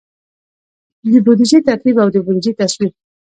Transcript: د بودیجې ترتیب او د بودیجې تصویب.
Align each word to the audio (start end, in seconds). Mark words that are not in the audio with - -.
د 1.11 1.13
بودیجې 1.25 1.59
ترتیب 1.67 1.95
او 2.03 2.09
د 2.13 2.17
بودیجې 2.25 2.51
تصویب. 2.59 2.93